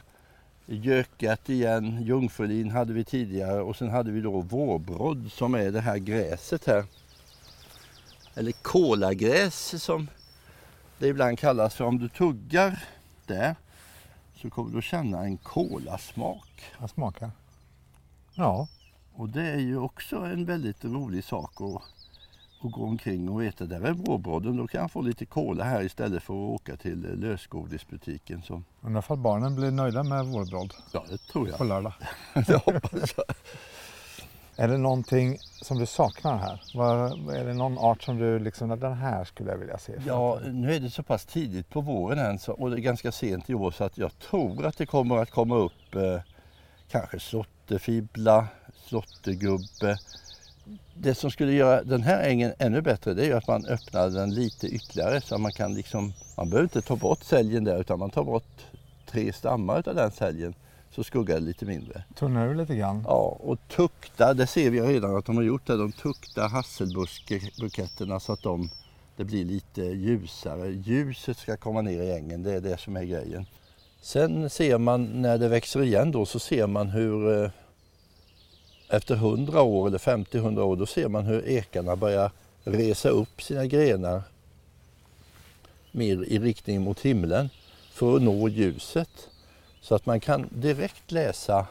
gökat 0.75 1.49
igen, 1.49 2.03
jungfrulin 2.03 2.71
hade 2.71 2.93
vi 2.93 3.05
tidigare 3.05 3.61
och 3.61 3.77
sen 3.77 3.91
hade 3.91 4.11
vi 4.11 4.21
då 4.21 4.41
vårbrodd 4.41 5.33
som 5.33 5.55
är 5.55 5.71
det 5.71 5.81
här 5.81 5.99
gräset 5.99 6.67
här. 6.67 6.85
Eller 8.35 8.53
kolagräs 8.53 9.83
som 9.83 10.09
det 10.99 11.09
ibland 11.09 11.39
kallas 11.39 11.75
för. 11.75 11.85
Om 11.85 11.99
du 11.99 12.09
tuggar 12.09 12.85
där 13.27 13.57
så 14.35 14.51
kommer 14.51 14.77
du 14.77 14.83
känna 14.83 15.25
en 15.25 15.37
kolasmak. 15.37 16.63
Vad 16.79 16.91
smakar? 16.91 17.31
Ja. 18.35 18.69
Och 19.15 19.29
det 19.29 19.47
är 19.47 19.61
ju 19.61 19.79
också 19.79 20.17
en 20.17 20.45
väldigt 20.45 20.85
rolig 20.85 21.25
sak 21.25 21.61
att, 21.61 21.83
att 22.65 22.73
gå 22.73 22.85
omkring 22.85 23.29
och 23.29 23.43
veta. 23.43 23.65
Där 23.65 23.81
är 23.81 23.93
vårbrodden, 23.93 24.57
då 24.57 24.67
kan 24.67 24.81
jag 24.81 24.91
få 24.91 25.00
lite 25.00 25.27
kola 25.27 25.65
här 25.65 25.83
istället 25.83 26.23
för 26.23 26.35
att 26.35 26.61
åka 26.61 26.77
till 26.77 27.00
lösgodisbutiken. 27.21 28.43
Så. 28.43 28.62
Undrar 28.81 29.00
ifall 29.00 29.19
barnen 29.19 29.57
blir 29.57 29.71
nöjda 29.71 30.03
med 30.03 30.27
vårbrodd? 30.27 30.75
Ja, 30.93 31.05
det 31.11 31.19
tror 31.19 31.49
jag. 31.49 31.59
På 31.59 31.65
lördag? 31.65 31.93
det 32.47 32.55
hoppas 32.55 33.15
jag. 33.17 33.25
Är 34.61 34.69
det 34.69 34.79
någonting 34.79 35.38
som 35.41 35.79
du 35.79 35.87
saknar 35.87 36.37
här? 36.37 36.62
Var, 36.75 37.31
är 37.35 37.45
det 37.45 37.55
någon 37.55 37.79
art 37.79 38.03
som 38.03 38.19
du 38.19 38.38
liksom, 38.38 38.69
den 38.69 38.93
här 38.93 39.25
skulle 39.25 39.50
jag 39.50 39.59
vilja 39.59 39.79
se? 39.79 39.93
Ja, 40.07 40.41
nu 40.45 40.75
är 40.75 40.81
det 40.81 40.91
så 40.91 41.03
pass 41.03 41.27
tidigt 41.27 41.69
på 41.69 41.81
våren 41.81 42.19
än 42.19 42.38
så, 42.38 42.53
och 42.53 42.71
det 42.71 42.77
är 42.77 42.81
ganska 42.81 43.12
sent 43.12 43.50
i 43.50 43.55
år 43.55 43.71
så 43.71 43.85
att 43.85 43.99
jag 43.99 44.19
tror 44.19 44.67
att 44.67 44.79
det 44.79 44.87
kommer 44.87 45.17
att 45.17 45.31
komma 45.31 45.57
upp 45.57 45.95
eh, 45.95 46.21
kanske 46.91 47.21
slåtterfibbla, 47.21 48.49
slåttergubbe. 48.87 49.97
Det 50.95 51.15
som 51.15 51.31
skulle 51.31 51.53
göra 51.53 51.83
den 51.83 52.03
här 52.03 52.23
ängen 52.23 52.53
ännu 52.59 52.81
bättre 52.81 53.15
det 53.15 53.27
är 53.27 53.35
att 53.35 53.49
man 53.49 53.67
öppnar 53.67 54.11
den 54.11 54.35
lite 54.35 54.67
ytterligare 54.67 55.21
så 55.21 55.39
man 55.39 55.53
kan 55.53 55.75
liksom, 55.75 56.13
man 56.37 56.51
behöver 56.51 56.65
inte 56.65 56.83
ta 56.83 56.97
bort 56.97 57.25
säljen 57.25 57.65
där 57.65 57.81
utan 57.81 57.99
man 57.99 58.11
tar 58.11 58.25
bort 58.25 58.67
tre 59.07 59.33
stammar 59.33 59.89
av 59.89 59.95
den 59.95 60.11
säljen 60.11 60.55
så 60.91 61.05
skuggar 61.05 61.35
det 61.35 61.41
lite 61.41 61.65
mindre. 61.65 62.03
Tunnar 62.15 62.49
du 62.49 62.55
lite 62.55 62.77
grann? 62.77 63.05
Ja, 63.07 63.39
och 63.41 63.59
tukta, 63.69 64.35
det 64.35 64.47
ser 64.47 64.71
vi 64.71 64.81
redan 64.81 65.17
att 65.17 65.25
de 65.25 65.37
har 65.37 65.45
gjort 65.45 65.67
det. 65.67 65.77
De 65.77 65.93
tuktar 65.93 66.49
hasselbusketterna 66.49 68.21
så 68.21 68.33
att 68.33 68.43
de, 68.43 68.71
det 69.17 69.25
blir 69.25 69.45
lite 69.45 69.83
ljusare. 69.83 70.69
Ljuset 70.69 71.37
ska 71.37 71.57
komma 71.57 71.83
ner 71.83 72.03
i 72.03 72.13
ängen, 72.13 72.43
det 72.43 72.53
är 72.53 72.61
det 72.61 72.81
som 72.81 72.97
är 72.97 73.05
grejen. 73.05 73.47
Sen 74.01 74.51
ser 74.51 74.79
man 74.79 75.23
när 75.23 75.39
det 75.39 75.49
växer 75.49 75.83
igen 75.83 76.13
då 76.13 76.27
så 76.27 76.39
ser 76.39 76.67
man 76.67 76.89
hur 76.89 77.45
eh, 77.45 77.51
efter 78.90 79.14
100 79.14 79.62
år 79.62 79.87
eller 79.87 79.99
50-100 79.99 80.61
år 80.61 80.76
då 80.76 80.87
ser 80.87 81.09
man 81.09 81.25
hur 81.25 81.49
ekarna 81.49 81.97
börjar 81.97 82.30
resa 82.64 83.09
upp 83.09 83.42
sina 83.42 83.66
grenar 83.66 84.23
mer 85.90 86.25
i 86.25 86.38
riktning 86.38 86.83
mot 86.83 87.00
himlen 87.00 87.50
för 87.92 88.16
att 88.16 88.23
nå 88.23 88.49
ljuset. 88.49 89.28
Så 89.80 89.95
att 89.95 90.07
man 90.07 90.21
kan 90.21 90.49
direkt 90.50 91.12
läsa 91.12 91.66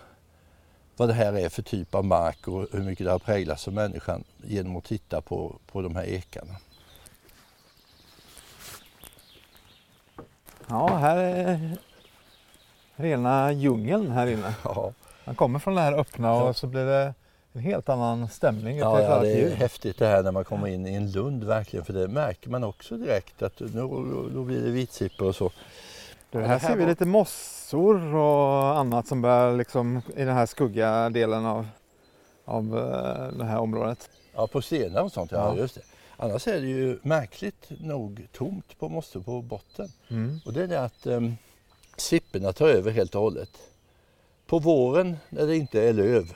vad 0.95 1.09
det 1.09 1.13
här 1.13 1.33
är 1.33 1.50
för 1.50 1.62
typ 1.62 1.95
av 1.95 2.05
mark 2.05 2.47
och 2.47 2.67
hur 2.71 2.83
mycket 2.83 3.05
det 3.05 3.12
har 3.12 3.19
präglats 3.19 3.67
av 3.67 3.74
människan 3.74 4.24
genom 4.43 4.75
att 4.75 4.83
titta 4.83 5.21
på, 5.21 5.55
på 5.71 5.81
de 5.81 5.95
här 5.95 6.03
ekarna. 6.03 6.55
Ja, 10.67 10.88
här 10.88 11.17
är 11.17 11.77
rena 12.95 13.51
djungeln 13.51 14.12
här 14.12 14.27
inne. 14.27 14.55
Ja. 14.63 14.93
Man 15.27 15.36
kommer 15.36 15.60
från 15.60 15.75
det 15.75 15.81
här 15.81 15.93
öppna 15.93 16.34
och 16.34 16.55
så 16.55 16.67
blir 16.67 16.86
det 16.86 17.13
en 17.53 17.62
helt 17.62 17.89
annan 17.89 18.29
stämning. 18.29 18.77
Ja, 18.77 19.01
ja 19.01 19.19
det 19.19 19.41
är 19.41 19.55
häftigt 19.55 19.98
det 19.98 20.07
här 20.07 20.24
när 20.24 20.31
man 20.31 20.46
kommer 20.46 20.67
in 20.67 20.88
i 20.88 20.93
en 20.93 21.12
lund 21.12 21.43
verkligen 21.43 21.86
för 21.86 21.93
det 21.93 22.07
märker 22.07 22.50
man 22.50 22.63
också 22.63 22.98
direkt 22.98 23.41
att 23.41 23.60
nu 23.60 23.81
då 24.34 24.43
blir 24.43 24.62
det 24.62 24.69
vitsippor 24.72 25.27
och 25.27 25.36
så. 25.36 25.51
Det 26.29 26.48
här, 26.48 26.60
ser 26.60 26.75
vi 26.75 26.86
lite 26.86 27.05
mossor 27.05 28.15
och 28.15 28.77
annat 28.77 29.07
som 29.07 29.22
börjar 29.22 29.57
liksom 29.57 30.01
i 30.15 30.24
den 30.24 30.36
här 30.36 30.46
skugga 30.46 31.10
delen 31.10 31.46
av, 31.46 31.67
av 32.46 32.77
eh, 32.77 33.38
det 33.38 33.46
här 33.46 33.60
området. 33.60 34.10
Ja, 34.36 34.48
på 34.48 34.62
stenar 34.62 35.01
och 35.01 35.12
sånt, 35.12 35.31
ja, 35.31 35.38
ja. 35.38 35.62
just 35.62 35.75
det. 35.75 35.81
Annars 36.17 36.48
är 36.48 36.62
det 36.62 36.67
ju 36.67 37.00
märkligt 37.01 37.69
nog 37.79 38.27
tomt 38.31 38.79
på 38.79 38.89
mossor 38.89 39.22
på 39.22 39.41
botten. 39.41 39.88
Mm. 40.10 40.39
Och 40.46 40.53
det 40.53 40.63
är 40.63 40.67
det 40.67 40.81
att 40.81 41.07
um, 41.07 41.38
sipporna 41.98 42.53
tar 42.53 42.67
över 42.67 42.91
helt 42.91 43.15
och 43.15 43.22
hållet. 43.22 43.50
På 44.48 44.60
våren 44.60 45.18
när 45.30 45.48
det 45.48 45.56
inte 45.56 45.82
är 45.82 45.94
löv, 45.94 46.34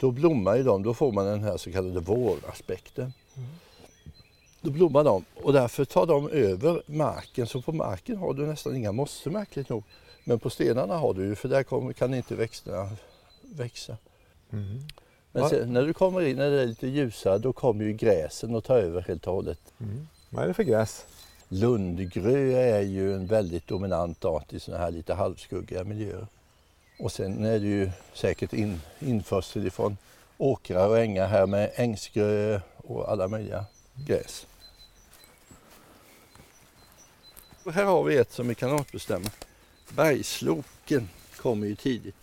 då 0.00 0.10
blommar 0.10 0.56
ju 0.56 0.62
de. 0.62 0.82
Då 0.82 0.94
får 0.94 1.12
man 1.12 1.26
den 1.26 1.42
här 1.42 1.56
så 1.56 1.72
kallade 1.72 2.00
våraspekten. 2.00 3.12
Mm. 3.36 3.48
Då 4.60 4.70
blommar 4.70 5.04
de 5.04 5.24
och 5.42 5.52
därför 5.52 5.84
tar 5.84 6.06
de 6.06 6.28
över 6.28 6.82
marken. 6.86 7.46
Så 7.46 7.62
på 7.62 7.72
marken 7.72 8.16
har 8.16 8.34
du 8.34 8.46
nästan 8.46 8.76
inga 8.76 8.92
mossor 8.92 9.30
märkligt 9.30 9.68
nog. 9.68 9.84
Men 10.24 10.38
på 10.38 10.50
stenarna 10.50 10.96
har 10.96 11.14
du 11.14 11.24
ju 11.24 11.34
för 11.34 11.48
där 11.48 11.62
kommer, 11.62 11.92
kan 11.92 12.14
inte 12.14 12.34
växterna 12.34 12.88
växa. 13.42 13.96
Mm. 14.52 14.80
Men 15.32 15.48
sen, 15.48 15.72
när 15.72 15.82
du 15.82 15.94
kommer 15.94 16.20
in 16.20 16.36
när 16.36 16.50
det 16.50 16.62
är 16.62 16.66
lite 16.66 16.86
ljusare 16.86 17.38
då 17.38 17.52
kommer 17.52 17.84
ju 17.84 17.92
gräsen 17.92 18.54
och 18.54 18.64
tar 18.64 18.78
över 18.78 19.00
helt 19.00 19.26
och 19.26 19.34
hållet. 19.34 19.60
Mm. 19.80 20.08
Vad 20.30 20.44
är 20.44 20.48
det 20.48 20.54
för 20.54 20.62
gräs? 20.62 21.06
Lundgrö 21.48 22.52
är 22.52 22.80
ju 22.80 23.14
en 23.14 23.26
väldigt 23.26 23.66
dominant 23.66 24.24
art 24.24 24.52
i 24.52 24.60
sådana 24.60 24.84
här 24.84 24.90
lite 24.90 25.14
halvskuggiga 25.14 25.84
miljöer. 25.84 26.26
Och 27.02 27.12
sen 27.12 27.44
är 27.44 27.60
det 27.60 27.66
ju 27.66 27.90
säkert 28.14 28.52
in, 28.52 28.80
införsel 29.00 29.66
ifrån 29.66 29.96
åkrar 30.38 30.88
och 30.88 30.98
ängar 30.98 31.26
här 31.26 31.46
med 31.46 31.72
ängsgrö 31.74 32.60
och 32.76 33.10
alla 33.10 33.28
möjliga 33.28 33.64
gräs. 33.94 34.46
Och 37.64 37.72
här 37.72 37.84
har 37.84 38.04
vi 38.04 38.16
ett 38.16 38.32
som 38.32 38.48
vi 38.48 38.54
kan 38.54 38.72
artbestämma. 38.72 39.30
Bergsloken 39.88 41.08
kommer 41.36 41.66
ju 41.66 41.74
tidigt. 41.76 42.16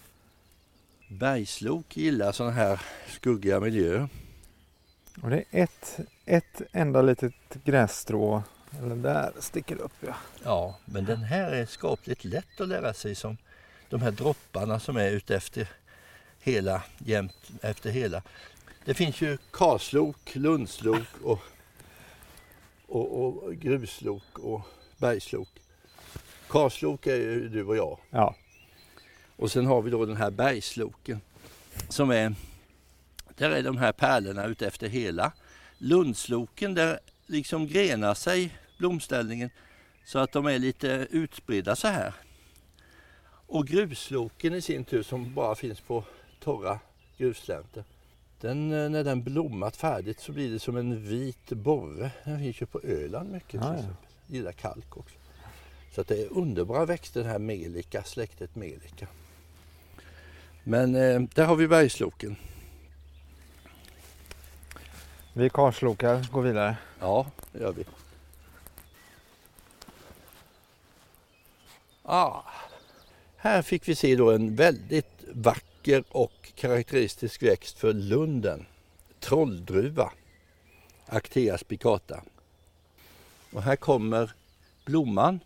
Bergslok 1.08 1.98
gillar 1.98 2.32
sådana 2.32 2.54
här 2.54 2.82
skuggiga 3.08 3.60
miljöer. 3.60 4.10
Och 5.22 5.30
det 5.30 5.44
är 5.52 5.64
ett, 5.64 6.00
ett 6.26 6.62
enda 6.72 7.02
litet 7.02 7.34
grässtrå, 7.64 8.44
eller 8.80 8.96
där 8.96 9.32
sticker 9.40 9.76
upp 9.76 9.94
ja. 10.00 10.16
Ja, 10.44 10.78
men 10.86 11.06
den 11.06 11.24
här 11.24 11.52
är 11.52 11.66
skapligt 11.66 12.24
lätt 12.24 12.62
att 12.62 12.68
lära 12.68 12.94
sig 12.94 13.16
som 13.16 13.38
de 13.90 14.02
här 14.02 14.12
dropparna 14.12 14.80
som 14.80 14.98
är 14.98 15.12
utefter 15.12 15.68
hela, 16.40 16.84
jämt 16.98 17.52
efter 17.62 17.90
hela. 17.90 18.22
Det 18.86 18.94
finns 18.94 19.22
ju 19.22 19.38
karlslok, 19.52 20.36
lundslok 20.36 21.08
och, 21.24 21.40
och, 22.88 23.44
och 23.44 23.56
gruslok 23.56 24.40
och 24.40 24.62
bergslok. 24.98 25.50
Karlslok 26.48 27.08
är 27.08 27.16
ju 27.16 27.50
du 27.50 27.64
och 27.64 27.78
jag. 27.78 28.00
Ja. 28.10 28.36
Och 29.36 29.52
sen 29.52 29.66
har 29.66 29.82
vi 29.82 29.92
då 29.92 30.06
den 30.06 30.18
här 30.18 30.32
bergsloken 30.32 31.22
som 31.90 32.12
är, 32.12 32.36
där 33.36 33.52
är 33.52 33.64
de 33.64 33.78
här 33.78 33.92
pärlorna 33.92 34.46
utefter 34.46 34.88
hela. 34.88 35.32
Lundsloken 35.78 36.74
där 36.74 37.00
liksom 37.26 37.68
grenar 37.68 38.14
sig 38.14 38.58
blomställningen 38.78 39.50
så 40.06 40.20
att 40.20 40.32
de 40.32 40.46
är 40.46 40.60
lite 40.60 41.08
utspridda 41.12 41.76
så 41.76 41.88
här. 41.88 42.14
Och 43.52 43.68
grusloken 43.68 44.54
i 44.54 44.62
sin 44.62 44.86
tur 44.86 45.04
som 45.04 45.34
bara 45.34 45.56
finns 45.56 45.82
på 45.82 46.04
torra 46.40 46.80
grusslänter. 47.18 47.84
Den, 48.42 48.72
eh, 48.74 48.90
när 48.90 49.04
den 49.04 49.24
blommat 49.24 49.76
färdigt 49.76 50.20
så 50.20 50.32
blir 50.32 50.52
det 50.52 50.60
som 50.60 50.78
en 50.78 51.04
vit 51.04 51.50
borre. 51.50 52.12
Den 52.24 52.40
finns 52.40 52.62
ju 52.62 52.66
på 52.66 52.82
Öland 52.84 53.32
mycket 53.32 53.50
till 53.50 53.60
exempel. 53.60 53.96
Gillar 54.28 54.52
kalk 54.52 54.98
också. 54.98 55.16
Så 55.96 56.02
att 56.02 56.08
det 56.08 56.22
är 56.22 56.34
underbara 56.34 56.86
växter 56.86 57.24
det 57.24 57.30
här 57.30 57.40
melika, 57.40 58.04
släktet 58.04 58.56
melika. 58.56 59.08
Men 60.64 60.96
eh, 60.96 61.22
där 61.22 61.46
har 61.46 61.56
vi 61.56 61.68
bergsloken. 61.68 62.36
Vi 65.34 65.50
karslokar 65.50 66.28
går 66.32 66.42
vidare. 66.42 66.78
Ja, 67.00 67.32
det 67.52 67.60
gör 67.60 67.72
vi. 67.72 67.86
Ah, 72.04 72.42
här 73.42 73.62
fick 73.62 73.88
vi 73.88 73.96
se 73.96 74.16
då 74.16 74.32
en 74.32 74.56
väldigt 74.56 75.24
vacker 75.34 76.04
och 76.10 76.52
karaktäristisk 76.56 77.44
växt 77.44 77.80
för 77.80 77.94
lunden. 77.94 78.66
Trolldruva, 79.20 80.12
Actea 81.06 81.58
spicata. 81.58 82.24
Och 83.52 83.64
här 83.64 83.76
kommer 83.76 84.32
blomman. 84.86 85.40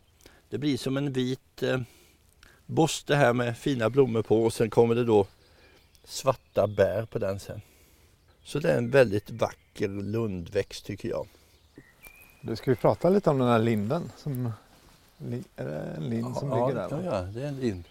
Det 0.49 0.57
blir 0.57 0.77
som 0.77 0.97
en 0.97 1.13
vit 1.13 1.63
eh, 1.63 1.81
borste 2.65 3.15
här 3.15 3.33
med 3.33 3.57
fina 3.57 3.89
blommor 3.89 4.21
på 4.21 4.43
och 4.43 4.53
sen 4.53 4.69
kommer 4.69 4.95
det 4.95 5.03
då 5.03 5.27
svarta 6.03 6.67
bär 6.67 7.05
på 7.05 7.19
den 7.19 7.39
sen. 7.39 7.61
Så 8.43 8.59
det 8.59 8.71
är 8.71 8.77
en 8.77 8.89
väldigt 8.89 9.31
vacker 9.31 9.87
lundväxt 9.87 10.85
tycker 10.85 11.09
jag. 11.09 11.27
Du 12.41 12.55
ska 12.55 12.71
vi 12.71 12.75
prata 12.75 13.09
lite 13.09 13.29
om 13.29 13.37
den 13.37 13.47
här 13.47 13.59
linden. 13.59 14.11
Som, 14.17 14.51
är 15.55 15.65
det 15.65 15.93
en 15.97 16.09
lind 16.09 16.27
ja, 16.35 16.39
som 16.39 16.49
ja, 16.49 16.67
ligger 16.67 16.81
där? 16.81 17.03
Ja, 17.05 17.21
det 17.21 17.43
är 17.43 17.47
en 17.47 17.59
lind. 17.59 17.83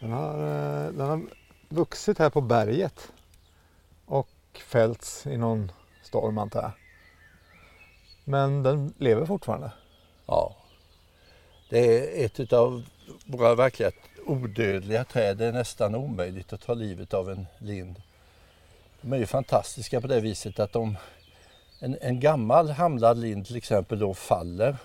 Den 0.00 0.10
har, 0.10 0.34
eh, 0.34 0.92
den 0.92 1.08
har 1.08 1.22
vuxit 1.68 2.18
här 2.18 2.30
på 2.30 2.40
berget 2.40 3.12
och 4.06 4.28
fällts 4.66 5.26
i 5.26 5.36
någon 5.36 5.72
storm 6.02 6.38
antar 6.38 6.62
jag. 6.62 6.72
Men 8.24 8.62
den 8.62 8.94
lever 8.98 9.26
fortfarande. 9.26 9.72
Ja. 10.26 10.56
Det 11.70 11.78
är 11.78 12.24
ett 12.24 12.52
av 12.52 12.84
våra 13.26 13.54
verkliga 13.54 13.90
odödliga 14.26 15.04
träd. 15.04 15.36
Det 15.36 15.46
är 15.46 15.52
nästan 15.52 15.94
omöjligt 15.94 16.52
att 16.52 16.60
ta 16.60 16.74
livet 16.74 17.14
av 17.14 17.30
en 17.30 17.46
lind. 17.58 18.02
De 19.00 19.12
är 19.12 19.16
ju 19.16 19.26
fantastiska 19.26 20.00
på 20.00 20.06
det 20.06 20.20
viset 20.20 20.60
att 20.60 20.72
de, 20.72 20.96
en, 21.78 21.98
en 22.00 22.20
gammal 22.20 22.70
hamlad 22.70 23.18
lind 23.18 23.46
till 23.46 23.56
exempel 23.56 23.98
då 23.98 24.14
faller. 24.14 24.76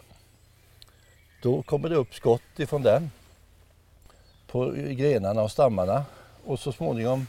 Då 1.41 1.63
kommer 1.63 1.89
det 1.89 1.96
upp 1.96 2.15
skott 2.15 2.60
ifrån 2.60 2.84
den 2.84 3.12
på 4.48 4.72
grenarna 4.72 5.41
och 5.41 5.51
stammarna 5.51 6.06
och 6.46 6.60
så 6.60 6.72
småningom 6.72 7.27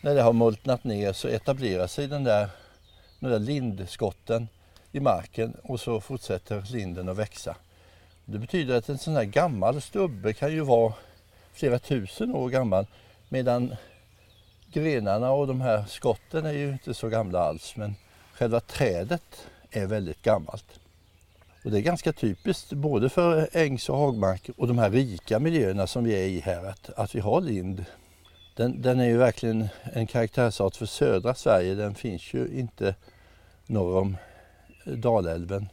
när 0.00 0.14
det 0.14 0.22
har 0.22 0.32
multnat 0.32 0.84
ner 0.84 1.12
så 1.12 1.28
etablerar 1.28 1.86
sig 1.86 2.06
den 2.06 2.24
där, 2.24 2.48
den 3.20 3.30
där 3.30 3.38
lindskotten 3.38 4.48
i 4.92 5.00
marken 5.00 5.56
och 5.62 5.80
så 5.80 6.00
fortsätter 6.00 6.62
linden 6.72 7.08
att 7.08 7.16
växa. 7.16 7.56
Det 8.24 8.38
betyder 8.38 8.76
att 8.76 8.88
en 8.88 8.98
sån 8.98 9.16
här 9.16 9.24
gammal 9.24 9.80
stubbe 9.80 10.32
kan 10.32 10.52
ju 10.52 10.60
vara 10.60 10.94
flera 11.52 11.78
tusen 11.78 12.34
år 12.34 12.48
gammal 12.48 12.86
medan 13.28 13.76
grenarna 14.72 15.30
och 15.30 15.46
de 15.46 15.60
här 15.60 15.84
skotten 15.88 16.46
är 16.46 16.52
ju 16.52 16.72
inte 16.72 16.94
så 16.94 17.08
gamla 17.08 17.38
alls 17.40 17.76
men 17.76 17.94
själva 18.32 18.60
trädet 18.60 19.46
är 19.70 19.86
väldigt 19.86 20.22
gammalt. 20.22 20.81
Och 21.64 21.70
det 21.70 21.78
är 21.78 21.82
ganska 21.82 22.12
typiskt 22.12 22.72
både 22.72 23.08
för 23.08 23.48
ängs 23.52 23.88
och 23.88 23.96
hagmarker 23.96 24.54
och 24.58 24.68
de 24.68 24.78
här 24.78 24.90
rika 24.90 25.38
miljöerna 25.38 25.86
som 25.86 26.04
vi 26.04 26.14
är 26.14 26.26
i 26.26 26.40
här 26.40 26.64
att, 26.64 26.90
att 26.90 27.14
vi 27.14 27.20
har 27.20 27.40
lind. 27.40 27.84
Den, 28.56 28.82
den 28.82 29.00
är 29.00 29.04
ju 29.04 29.16
verkligen 29.16 29.68
en 29.82 30.06
karaktärsart 30.06 30.76
för 30.76 30.86
södra 30.86 31.34
Sverige. 31.34 31.74
Den 31.74 31.94
finns 31.94 32.34
ju 32.34 32.48
inte 32.58 32.94
norr 33.66 33.96
om 33.96 34.16
eh, 34.84 34.92
Dalälven. 34.92 35.68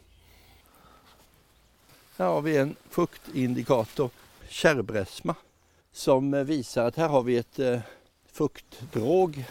Här 2.16 2.26
har 2.26 2.40
vi 2.40 2.56
en 2.56 2.76
fuktindikator, 2.90 4.10
kärrbräsma, 4.48 5.34
som 5.92 6.34
eh, 6.34 6.44
visar 6.44 6.86
att 6.86 6.96
här 6.96 7.08
har 7.08 7.22
vi 7.22 7.36
ett 7.36 7.58
eh, 7.58 7.80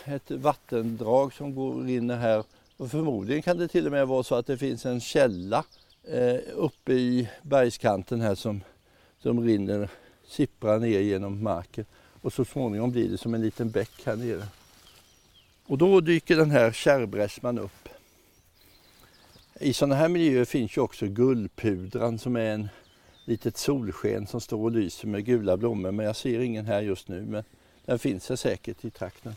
ett 0.05 0.31
vattendrag 0.31 1.33
som 1.33 1.55
går 1.55 1.89
in 1.89 2.09
här. 2.09 2.43
Och 2.77 2.91
förmodligen 2.91 3.41
kan 3.41 3.57
det 3.57 3.67
till 3.67 3.85
och 3.85 3.91
med 3.91 4.07
vara 4.07 4.23
så 4.23 4.35
att 4.35 4.47
det 4.47 4.57
finns 4.57 4.85
en 4.85 5.01
källa 5.01 5.65
eh, 6.11 6.39
uppe 6.55 6.93
i 6.93 7.29
bergskanten 7.41 8.21
här 8.21 8.35
som, 8.35 8.63
som 9.19 9.45
rinner, 9.45 9.89
sipprar 10.27 10.79
ner 10.79 10.99
genom 10.99 11.43
marken. 11.43 11.85
Och 12.21 12.33
så 12.33 12.45
småningom 12.45 12.91
blir 12.91 13.09
det 13.09 13.17
som 13.17 13.33
en 13.33 13.41
liten 13.41 13.71
bäck 13.71 13.91
här 14.05 14.15
nere. 14.15 14.47
Och 15.65 15.77
då 15.77 15.99
dyker 15.99 16.35
den 16.35 16.51
här 16.51 16.71
kärrbräsman 16.71 17.59
upp. 17.59 17.89
I 19.59 19.73
sådana 19.73 19.95
här 19.95 20.09
miljöer 20.09 20.45
finns 20.45 20.77
ju 20.77 20.81
också 20.81 21.07
guldpudran 21.07 22.19
som 22.19 22.35
är 22.35 22.51
en 22.51 22.69
litet 23.25 23.57
solsken 23.57 24.27
som 24.27 24.41
står 24.41 24.63
och 24.63 24.71
lyser 24.71 25.07
med 25.07 25.25
gula 25.25 25.57
blommor. 25.57 25.91
Men 25.91 26.05
jag 26.05 26.15
ser 26.15 26.39
ingen 26.39 26.65
här 26.65 26.81
just 26.81 27.07
nu. 27.07 27.21
Men 27.21 27.43
den 27.85 27.99
finns 27.99 28.29
här 28.29 28.35
säkert 28.35 28.85
i 28.85 28.89
trakten. 28.89 29.35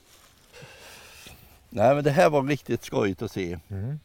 Nej 1.71 1.95
men 1.95 2.05
det 2.05 2.11
här 2.11 2.31
var 2.31 2.43
riktigt 2.43 2.85
skojigt 2.85 3.23
att 3.23 3.33
se. 3.33 3.59
Mm. 3.69 3.99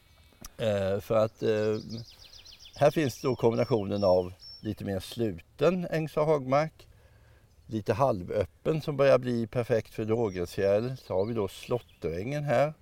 Eh, 0.57 1.00
för 1.00 1.15
att 1.15 1.43
eh, 1.43 1.77
här 2.79 2.91
finns 2.91 3.22
då 3.22 3.36
kombinationen 3.36 4.03
av 4.03 4.34
lite 4.62 4.86
mer 4.86 4.99
sluten 4.99 5.88
ängs 5.91 6.17
och 6.17 6.25
hagmark. 6.25 6.88
Lite 7.67 7.93
halvöppen 7.93 8.82
som 8.82 8.97
börjar 8.97 9.17
bli 9.17 9.47
perfekt 9.47 9.93
för 9.93 10.06
lågräsfjäril. 10.06 10.97
Så 10.97 11.13
har 11.13 11.25
vi 11.25 11.34
då 11.34 11.47
slåtterängen 11.47 12.43
här. 12.43 12.73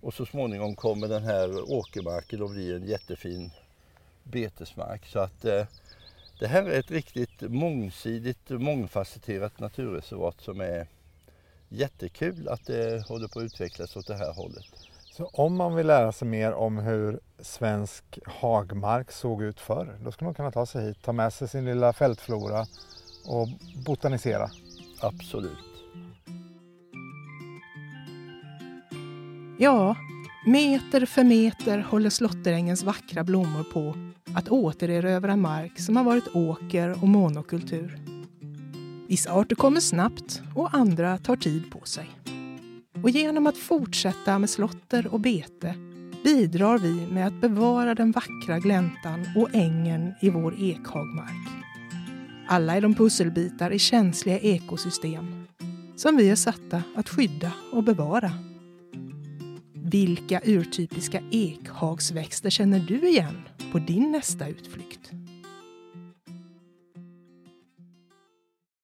Och 0.00 0.14
så 0.14 0.26
småningom 0.26 0.76
kommer 0.76 1.08
den 1.08 1.22
här 1.22 1.72
åkermarken 1.72 2.42
att 2.42 2.50
bli 2.50 2.74
en 2.74 2.86
jättefin 2.86 3.50
betesmark. 4.22 5.06
Så 5.06 5.18
att 5.18 5.44
eh, 5.44 5.66
det 6.38 6.46
här 6.46 6.62
är 6.62 6.78
ett 6.78 6.90
riktigt 6.90 7.40
mångsidigt, 7.40 8.50
mångfacetterat 8.50 9.60
naturreservat 9.60 10.40
som 10.40 10.60
är 10.60 10.86
jättekul 11.68 12.48
att 12.48 12.66
det 12.66 13.06
håller 13.08 13.28
på 13.28 13.38
att 13.38 13.44
utvecklas 13.44 13.96
åt 13.96 14.06
det 14.06 14.14
här 14.14 14.32
hållet. 14.32 14.66
Så 15.16 15.26
om 15.26 15.56
man 15.56 15.74
vill 15.74 15.86
lära 15.86 16.12
sig 16.12 16.28
mer 16.28 16.52
om 16.52 16.78
hur 16.78 17.20
svensk 17.38 18.18
hagmark 18.26 19.12
såg 19.12 19.42
ut 19.42 19.60
förr, 19.60 19.98
då 20.04 20.12
ska 20.12 20.24
man 20.24 20.34
kunna 20.34 20.50
ta 20.50 20.66
sig 20.66 20.86
hit, 20.86 21.02
ta 21.02 21.12
med 21.12 21.32
sig 21.32 21.48
sin 21.48 21.64
lilla 21.64 21.92
fältflora 21.92 22.66
och 23.26 23.48
botanisera? 23.86 24.48
Absolut. 25.00 25.58
Ja, 29.58 29.96
meter 30.46 31.06
för 31.06 31.24
meter 31.24 31.78
håller 31.78 32.10
slotterängens 32.10 32.82
vackra 32.82 33.24
blommor 33.24 33.64
på 33.72 33.94
att 34.36 34.48
återerövra 34.48 35.36
mark 35.36 35.80
som 35.80 35.96
har 35.96 36.04
varit 36.04 36.36
åker 36.36 36.90
och 37.02 37.08
monokultur. 37.08 37.98
Vissa 39.08 39.32
arter 39.32 39.56
kommer 39.56 39.80
snabbt 39.80 40.42
och 40.54 40.74
andra 40.74 41.18
tar 41.18 41.36
tid 41.36 41.70
på 41.72 41.86
sig. 41.86 42.23
Och 43.04 43.10
genom 43.10 43.46
att 43.46 43.56
fortsätta 43.56 44.38
med 44.38 44.50
slotter 44.50 45.06
och 45.06 45.20
bete 45.20 45.74
bidrar 46.24 46.78
vi 46.78 47.06
med 47.12 47.26
att 47.26 47.40
bevara 47.40 47.94
den 47.94 48.12
vackra 48.12 48.58
gläntan 48.58 49.26
och 49.36 49.48
ängen 49.52 50.12
i 50.20 50.30
vår 50.30 50.54
ekhagmark. 50.60 51.64
Alla 52.48 52.76
är 52.76 52.80
de 52.80 52.94
pusselbitar 52.94 53.70
i 53.70 53.78
känsliga 53.78 54.38
ekosystem 54.38 55.46
som 55.96 56.16
vi 56.16 56.30
är 56.30 56.36
satta 56.36 56.82
att 56.96 57.08
skydda 57.08 57.52
och 57.72 57.84
bevara. 57.84 58.32
Vilka 59.74 60.40
urtypiska 60.44 61.22
ekhagsväxter 61.30 62.50
känner 62.50 62.80
du 62.80 63.08
igen 63.08 63.36
på 63.72 63.78
din 63.78 64.12
nästa 64.12 64.48
utflykt? 64.48 65.10